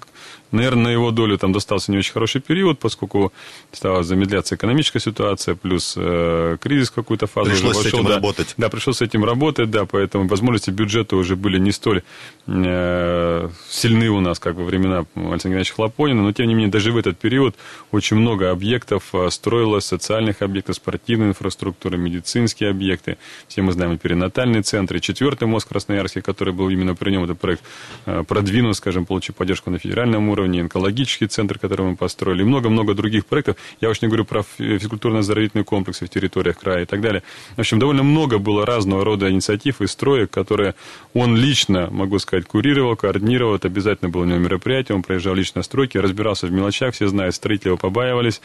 [0.52, 3.32] Наверное, на его долю там достался не очень хороший период, поскольку
[3.70, 7.90] стала замедляться экономическая ситуация, плюс э, кризис какую-то фазу пришлось уже вошел.
[7.90, 8.54] с этим да, работать.
[8.56, 12.02] Да, пришлось с этим работать, да, поэтому возможности бюджета уже были не столь
[12.48, 16.90] э, сильны у нас, как во времена Александра Геннадьевича Хлопонина, но тем не менее даже
[16.90, 17.54] в этот период
[17.92, 23.18] очень много объектов э, строилось, социальных объектов, спортивной инфраструктуры, медицинские объекты.
[23.46, 24.98] Все мы знаем перинатальные центры.
[24.98, 27.62] Четвертый мост Красноярский, который был именно при нем, этот проект
[28.06, 32.44] э, продвинут, скажем, получил поддержку поддержку на федеральном уровне, онкологический центр, который мы построили, и
[32.44, 33.56] много-много других проектов.
[33.80, 37.22] Я не говорю про физкультурно-оздоровительные комплексы в территориях края и так далее.
[37.56, 40.74] В общем, довольно много было разного рода инициатив и строек, которые
[41.14, 43.54] он лично, могу сказать, курировал, координировал.
[43.54, 44.96] Это обязательно было у него мероприятие.
[44.96, 46.94] Он проезжал лично стройки, разбирался в мелочах.
[46.94, 48.40] Все знают, строители его побаивались,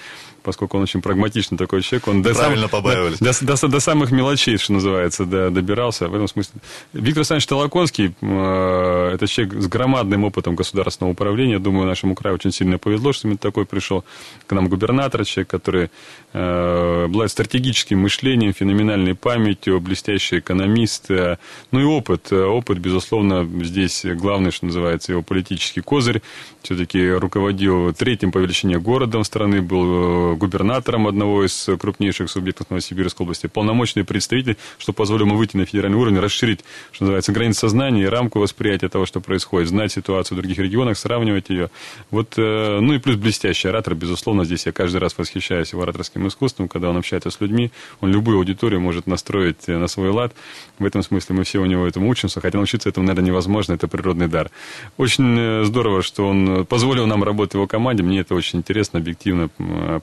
[0.45, 2.07] поскольку он очень прагматичный такой человек.
[2.07, 3.17] Он Правильно до побаивались.
[3.19, 6.07] До, до, до, до самых мелочей, что называется, до, добирался.
[6.07, 6.61] В этом смысле.
[6.93, 11.59] Виктор Александрович Толоконский, э, это человек с громадным опытом государственного управления.
[11.59, 14.05] Думаю, нашему краю очень сильно повезло, что именно такой пришел
[14.45, 15.89] к нам губернатор, человек, который
[16.33, 21.09] э, обладает стратегическим мышлением, феноменальной памятью, блестящий экономист.
[21.09, 21.37] Э,
[21.71, 22.31] ну и опыт.
[22.31, 26.21] Э, опыт, безусловно, здесь главный, что называется, его политический козырь.
[26.61, 33.23] Все-таки руководил третьим по величине городом страны, был э, губернатором одного из крупнейших субъектов Новосибирской
[33.23, 38.03] области, полномочный представитель, что позволило ему выйти на федеральный уровень, расширить, что называется, границы сознания
[38.03, 41.69] и рамку восприятия того, что происходит, знать ситуацию в других регионах, сравнивать ее.
[42.11, 46.67] Вот, ну и плюс блестящий оратор, безусловно, здесь я каждый раз восхищаюсь его ораторским искусством,
[46.67, 47.71] когда он общается с людьми,
[48.01, 50.33] он любую аудиторию может настроить на свой лад.
[50.79, 53.87] В этом смысле мы все у него этому учимся, хотя научиться этому, наверное, невозможно, это
[53.87, 54.51] природный дар.
[54.97, 58.99] Очень э, здорово, что он позволил нам работать в его команде, мне это очень интересно,
[58.99, 59.49] объективно,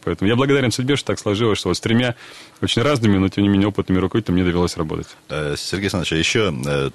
[0.03, 2.14] поэтому я благодарен судьбе, что так сложилось, что вот с тремя
[2.61, 5.08] очень разными, но тем не менее опытными руководителями мне довелось работать.
[5.28, 6.90] Э, Сергей Александрович, а еще э,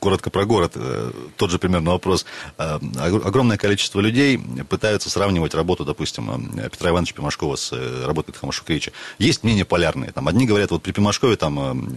[0.00, 2.26] коротко про город, э, тот же примерно вопрос.
[2.58, 7.72] Э, огромное количество людей пытаются сравнивать работу, допустим, э, Петра Ивановича Пимашкова с
[8.04, 8.90] работой Тхама Шукрича.
[9.18, 10.10] Есть мнения полярные.
[10.10, 11.94] Там, одни говорят, вот при Пимашкове там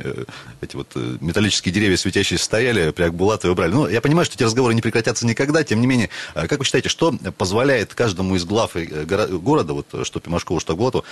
[0.61, 3.71] эти вот металлические деревья светящиеся стояли, при Акбулатове брали.
[3.71, 6.89] Ну, я понимаю, что эти разговоры не прекратятся никогда, тем не менее, как вы считаете,
[6.89, 11.05] что позволяет каждому из глав города, вот что Пимашкову, что Акбулату,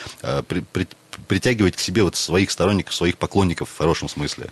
[0.48, 0.88] при, при,
[1.28, 4.48] притягивать к себе вот своих сторонников, своих поклонников в хорошем смысле?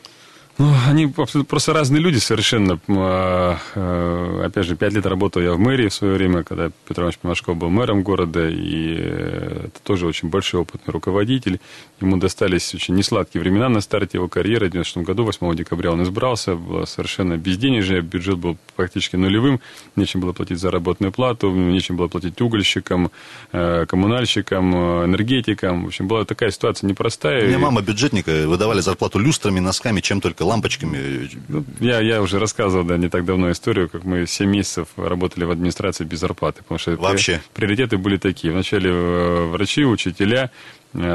[0.60, 2.82] Ну, они просто разные люди совершенно.
[2.90, 7.00] А, а, опять же, пять лет работал я в мэрии в свое время, когда Петр
[7.00, 11.62] Иванович Пимашков был мэром города, и это тоже очень большой опытный руководитель.
[12.02, 14.66] Ему достались очень несладкие времена на старте его карьеры.
[14.66, 19.62] В 1996 году, 8 декабря он избрался, было совершенно безденежье, бюджет был практически нулевым,
[19.96, 23.12] нечем было платить заработную плату, нечем было платить угольщикам,
[23.54, 25.86] э, коммунальщикам, энергетикам.
[25.86, 27.46] В общем, была такая ситуация непростая.
[27.46, 31.30] У меня мама бюджетника, выдавали зарплату люстрами, носками, чем только лампочками.
[31.48, 35.46] Ну, я, я уже рассказывал, да, не так давно историю, как мы 7 месяцев работали
[35.46, 36.64] в администрации без зарплаты.
[36.64, 37.42] Потому что Вообще?
[37.54, 38.52] приоритеты были такие.
[38.52, 40.52] Вначале э, врачи, учителя,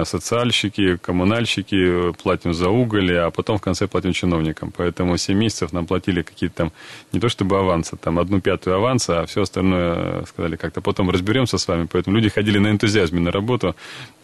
[0.04, 4.72] социальщики, коммунальщики, платим за уголь, а потом в конце платим чиновникам.
[4.76, 6.72] Поэтому 7 месяцев нам платили какие-то там,
[7.12, 11.10] не то чтобы авансы, там одну пятую аванса, а все остальное э, сказали как-то потом
[11.10, 11.88] разберемся с вами.
[11.90, 13.74] Поэтому люди ходили на энтузиазме на работу.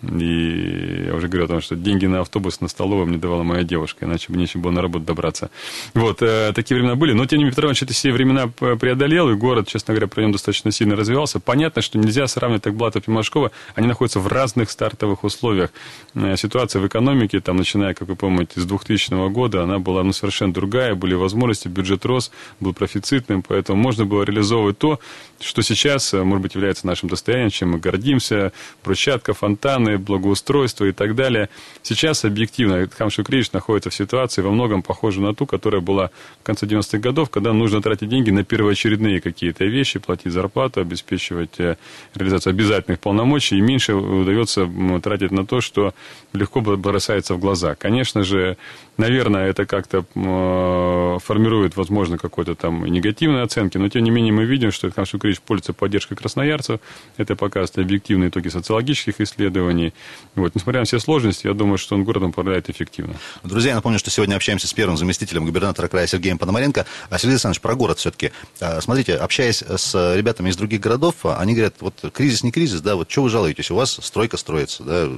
[0.03, 3.65] И я уже говорил о том, что деньги на автобус, на столовую мне давала моя
[3.65, 5.51] девушка, иначе бы нечем было на работу добраться.
[5.95, 7.13] Вот, э, такие времена были.
[7.13, 10.31] Но, тем не менее, Петр Иванович все времена преодолел, и город, честно говоря, про нем
[10.31, 11.41] достаточно сильно развивался.
[11.41, 13.51] Понятно, что нельзя сравнивать так Блатов и Машкова.
[13.75, 15.71] Они находятся в разных стартовых условиях условиях
[16.15, 20.13] э, ситуация в экономике, там, начиная, как вы помните, с 2000 года, она была ну,
[20.13, 25.01] совершенно другая, были возможности, бюджет рос, был профицитным, поэтому можно было реализовывать то,
[25.41, 28.53] что сейчас, э, может быть, является нашим достоянием, чем мы гордимся,
[28.85, 31.49] брусчатка, фонтаны, благоустройство и так далее.
[31.83, 36.45] Сейчас объективно Ильхам Шукревич находится в ситуации во многом похожей на ту, которая была в
[36.45, 41.77] конце 90-х годов, когда нужно тратить деньги на первоочередные какие-то вещи, платить зарплату, обеспечивать э,
[42.15, 44.69] реализацию обязательных полномочий, и меньше удается
[45.03, 45.95] тратить на то, что
[46.33, 47.75] легко бросается в глаза.
[47.75, 48.57] Конечно же,
[48.97, 54.45] наверное, это как-то э, формирует, возможно, какой-то там негативные оценки, но тем не менее мы
[54.45, 56.81] видим, что Ильхам Шукревич Андреевич пользуется поддержкой красноярцев.
[57.17, 59.95] Это показывает объективные итоги социологических исследований.
[60.35, 63.15] Вот, несмотря на все сложности, я думаю, что он городом управляет эффективно.
[63.45, 66.87] Друзья, я напомню, что сегодня общаемся с первым заместителем губернатора края Сергеем Пономаренко.
[67.09, 68.33] А Сергей Александрович, про город все-таки.
[68.61, 72.97] А, смотрите, общаясь с ребятами из других городов, они говорят, вот кризис не кризис, да,
[72.97, 75.09] вот что вы жалуетесь, у вас стройка строится, да,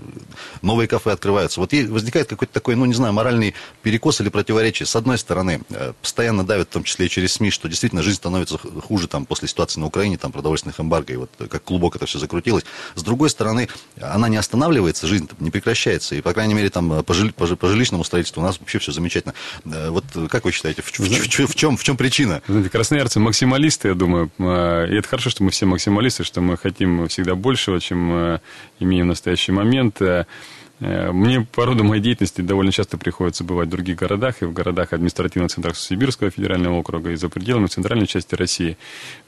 [0.60, 1.60] новые кафе открываются.
[1.60, 4.86] Вот возникает какой-то такой, ну, не знаю, моральный перекос или противоречие.
[4.86, 8.16] С одной стороны, э, постоянно давят, в том числе и через СМИ, что действительно жизнь
[8.16, 11.94] становится хуже там после ситуации на Украине, Украине, там, продовольственных эмбарго, и вот как клубок
[11.94, 12.64] это все закрутилось.
[12.96, 13.68] С другой стороны,
[14.00, 17.68] она не останавливается, жизнь не прекращается, и, по крайней мере, там, по, жиль, по, по
[17.68, 19.32] жилищному строительству у нас вообще все замечательно.
[19.64, 22.42] Вот как вы считаете, в, в, в, в, чем, в чем причина?
[22.48, 26.56] Знаете, красноярцы максималисты, я думаю, э, и это хорошо, что мы все максималисты, что мы
[26.56, 28.40] хотим всегда большего, чем э,
[28.80, 30.02] имеем в настоящий момент.
[30.82, 34.52] Э, мне по роду моей деятельности довольно часто приходится бывать в других городах, и в
[34.52, 38.76] городах административных центрах Сибирского федерального округа, и за пределами центральной части России.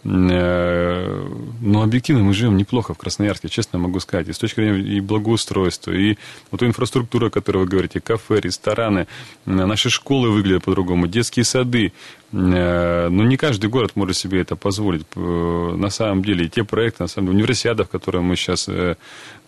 [0.04, 1.28] Э,
[1.60, 5.00] но объективно мы живем неплохо в Красноярске, честно могу сказать, и с точки зрения и
[5.00, 6.18] благоустройства, и
[6.50, 9.06] вот ту инфраструктуру, о которой вы говорите, кафе, рестораны,
[9.46, 11.92] наши школы выглядят по-другому, детские сады,
[12.34, 15.06] Э, но не каждый город может себе это позволить.
[15.14, 18.68] На самом деле, и те проекты, на самом деле, универсиадов, которые мы сейчас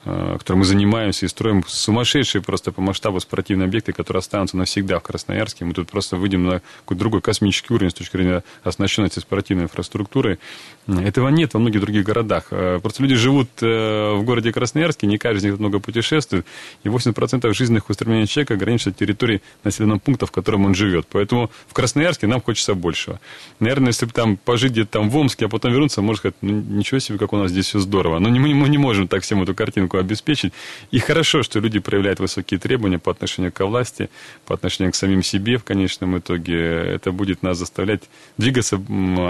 [0.07, 5.03] которым мы занимаемся и строим сумасшедшие просто по масштабу спортивные объекты, которые останутся навсегда в
[5.03, 5.65] Красноярске.
[5.65, 10.39] Мы тут просто выйдем на какой-то другой космический уровень с точки зрения оснащенности спортивной инфраструктуры.
[10.87, 12.49] Этого нет во многих других городах.
[12.49, 16.47] Просто люди живут в городе Красноярске, не каждый из них много путешествует,
[16.85, 21.07] и 80% жизненных устремлений человека ограничивает территорией населенного пункта, в котором он живет.
[21.11, 23.19] Поэтому в Красноярске нам хочется большего.
[23.59, 26.53] Наверное, если бы там пожить где-то там в Омске, а потом вернуться, можно сказать, ну,
[26.53, 28.19] ничего себе, как у нас здесь все здорово.
[28.19, 30.53] Но мы не можем так всем эту картинку обеспечить.
[30.91, 34.11] И хорошо, что люди проявляют высокие требования по отношению к власти,
[34.47, 36.57] по отношению к самим себе в конечном итоге.
[36.57, 38.03] Это будет нас заставлять
[38.39, 38.81] двигаться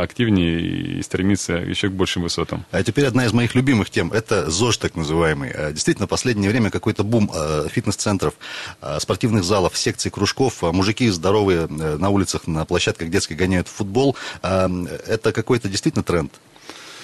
[0.00, 2.64] активнее и стремиться еще к большим высотам.
[2.70, 5.50] А теперь одна из моих любимых тем– это ЗОЖ так называемый.
[5.50, 8.34] А, действительно, в последнее время какой-то бум а, фитнес-центров,
[8.80, 10.62] а, спортивных залов, секций, кружков.
[10.62, 14.16] Мужики здоровые э, на улицах, на площадках детских гоняют в футбол.
[14.42, 16.32] Это какой-то действительно тренд?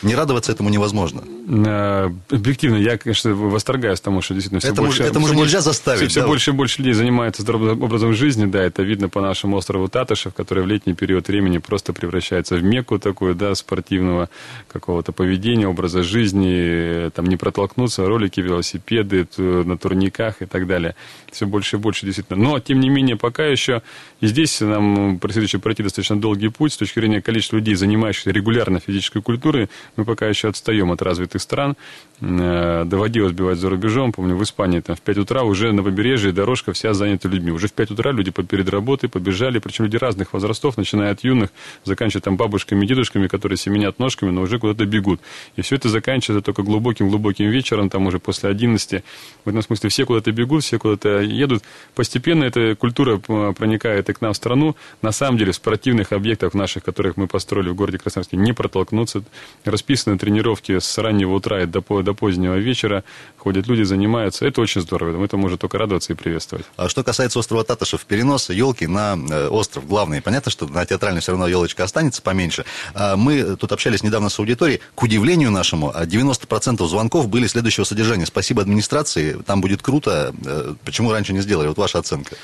[0.02, 1.22] Не радоваться этому невозможно.
[1.48, 5.02] Э, объективно, я, конечно, восторгаюсь тому, что действительно все это больше...
[5.04, 6.00] Это уже нельзя заставить.
[6.00, 6.26] Все, все да?
[6.26, 10.34] больше и больше людей занимаются здоровым образом жизни, да, это видно по нашему острову Татышев,
[10.34, 14.28] который в летний период времени просто превращается в мекку такую, да, спортивного
[14.72, 20.96] какого-то поведения, образа жизни, там не протолкнуться, ролики, велосипеды на турниках и так далее.
[21.32, 22.42] Все больше и больше действительно.
[22.42, 23.82] Но, тем не менее, пока еще
[24.20, 28.30] и здесь нам предстоит еще пройти достаточно долгий путь с точки зрения количества людей, занимающихся
[28.30, 31.76] регулярно физической культурой, мы пока еще отстаем от развитых стран.
[32.24, 34.12] Э, доводилось бивать за рубежом.
[34.12, 37.50] Помню, в Испании там, в 5 утра уже на побережье дорожка вся занята людьми.
[37.50, 41.50] Уже в 5 утра люди перед работой побежали, причем люди разных возрастов, начиная от юных,
[41.82, 45.20] заканчивая там бабушками, дедушками, которые семенят ножками, но уже куда-то бегут.
[45.56, 49.02] И все это заканчивается только глубоким-глубоким вечером, там уже после 11.
[49.44, 51.64] В этом смысле все куда-то бегут, все куда-то едут.
[51.96, 54.76] Постепенно эта культура э, проникает и к нам в страну.
[55.02, 59.24] На самом деле спортивных объектах наших, которых мы построили в городе Красноярске, не протолкнуться
[59.64, 61.82] расписаны тренировки с раннего утра и до,
[62.12, 63.04] до позднего вечера.
[63.38, 64.46] Ходят люди, занимаются.
[64.46, 65.24] Это очень здорово.
[65.24, 66.66] Это может только радоваться и приветствовать.
[66.76, 70.22] А что касается острова Татышев, перенос елки на э, остров главный.
[70.22, 72.64] Понятно, что на театральной все равно елочка останется поменьше.
[72.94, 74.80] А мы тут общались недавно с аудиторией.
[74.94, 78.26] К удивлению нашему, 90% звонков были следующего содержания.
[78.26, 80.34] Спасибо администрации, там будет круто.
[80.44, 81.68] Э, почему раньше не сделали?
[81.68, 82.36] Вот ваша оценка.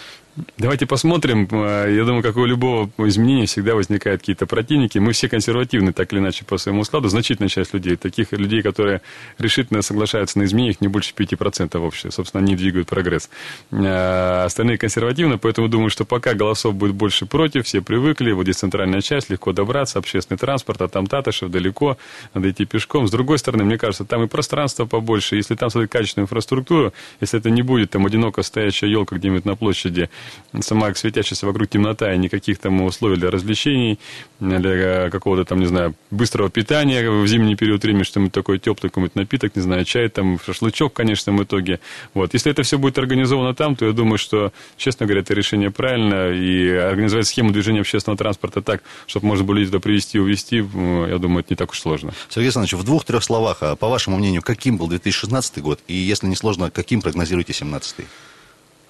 [0.57, 1.49] Давайте посмотрим.
[1.51, 4.99] Э, я думаю, как у любого изменения всегда возникают какие-то противники.
[4.99, 7.09] Мы все консервативны, так или иначе, по своему складу.
[7.09, 9.01] Значительная часть людей, таких людей, которые
[9.39, 12.11] решительно соглашаются на изменения, их не больше 5% в обществе.
[12.11, 13.31] Собственно, они двигают прогресс.
[13.71, 18.33] Э, остальные консервативны, поэтому думаю, что пока голосов будет больше против, все привыкли.
[18.33, 21.99] Вот здесь центральная часть, легко добраться, общественный транспорт, а там Татышев далеко,
[22.35, 23.07] надо идти пешком.
[23.07, 25.37] С другой стороны, мне кажется, там и пространство побольше.
[25.37, 29.57] Если там создать качественную инфраструктуру, если это не будет там одиноко стоящая елка где-нибудь на
[29.57, 30.11] площади,
[30.61, 33.99] сама светящаяся вокруг темнота и никаких там условий для развлечений,
[34.41, 39.17] для какого-то там, не знаю, быстрого питания в зимний период времени, что-нибудь такой теплый какой-нибудь
[39.17, 41.81] напиток, не знаю, чай, там, шашлычок, конечно, в итоге.
[42.15, 42.35] Вот.
[42.35, 46.31] Если это все будет организовано там, то я думаю, что, честно говоря, это решение правильно,
[46.33, 50.57] и организовать схему движения общественного транспорта так, чтобы можно было людей туда привезти и увезти,
[50.57, 52.13] я думаю, это не так уж сложно.
[52.29, 56.27] Сергей Александрович, в двух-трех словах, а по вашему мнению, каким был 2016 год, и если
[56.27, 58.07] не сложно, каким прогнозируете 2017?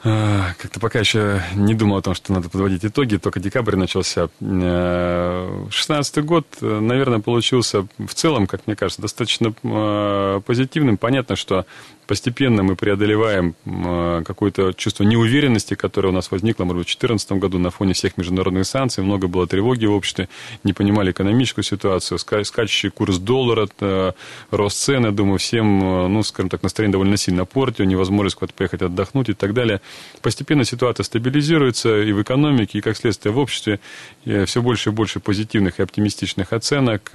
[0.04, 4.28] А, как-то пока еще не думал о том, что надо подводить итоги, только декабрь начался.
[4.40, 10.98] 16 год, наверное, получился в целом, как мне кажется, достаточно а, позитивным.
[10.98, 11.66] Понятно, что
[12.08, 17.32] постепенно мы преодолеваем э, какое-то чувство неуверенности, которое у нас возникло, может быть, в 2014
[17.32, 19.04] году на фоне всех международных санкций.
[19.04, 20.28] Много было тревоги в обществе,
[20.64, 24.12] не понимали экономическую ситуацию, скачущий курс доллара, э,
[24.50, 28.54] рост цен, я думаю, всем, э, ну, скажем так, настроение довольно сильно портил, невозможность куда-то
[28.54, 29.82] поехать отдохнуть и так далее.
[30.22, 33.80] Постепенно ситуация стабилизируется и в экономике, и, как следствие, в обществе.
[34.24, 37.10] Все больше и больше позитивных и оптимистичных оценок.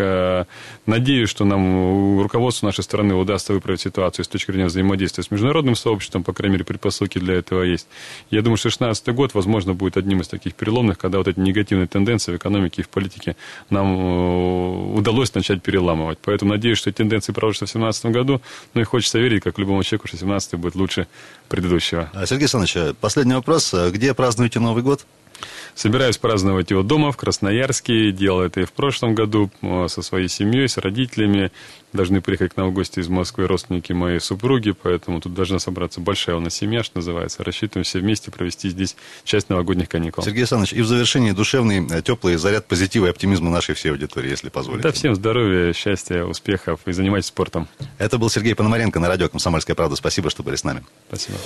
[0.86, 5.32] Надеюсь, что нам, руководству нашей страны удастся выправить ситуацию с точки зрения взаимодействия взаимодействия с
[5.32, 7.88] международным сообществом, по крайней мере, предпосылки для этого есть.
[8.32, 11.88] Я думаю, что 2016 год, возможно, будет одним из таких переломных, когда вот эти негативные
[11.88, 13.36] тенденции в экономике и в политике
[13.70, 16.20] нам э, удалось начать переламывать.
[16.24, 18.42] Поэтому надеюсь, что тенденции продолжатся в 2017 году,
[18.74, 21.08] ну и хочется верить, как любому человеку, что 2017 будет лучше
[21.50, 22.10] предыдущего.
[22.26, 23.74] Сергей Александрович, Александрович, последний вопрос.
[23.92, 25.06] Где празднуете Новый год?
[25.76, 28.12] Собираюсь праздновать его дома, в Красноярске.
[28.12, 31.52] Делал это и в прошлом году э, со своей семьей, с родителями.
[31.94, 36.00] Должны приехать к нам в гости из Москвы родственники моей супруги, поэтому тут должна собраться
[36.00, 37.44] большая у нас семья, что называется.
[37.44, 40.24] Рассчитываем все вместе провести здесь часть новогодних каникул.
[40.24, 44.30] Сергей Александрович, и в завершении душевный, э, теплый заряд позитива и оптимизма нашей всей аудитории,
[44.30, 44.84] если позволите.
[44.84, 47.68] Да, всем здоровья, счастья, успехов и занимайтесь спортом.
[47.98, 49.96] Это был Сергей Пономаренко на радио «Комсомольская правда».
[49.96, 50.84] Спасибо, что были с нами.
[51.08, 51.38] Спасибо.